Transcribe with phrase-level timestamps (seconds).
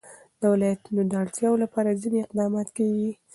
[0.39, 3.11] د ولایتونو د اړتیاوو لپاره ځینې اقدامات کېږي.